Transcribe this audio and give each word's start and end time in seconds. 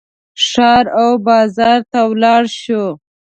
ښار 0.45 0.85
او 1.01 1.09
بازار 1.27 1.79
ته 1.91 1.99
ولاړ 2.11 2.43
شو. 2.59 2.85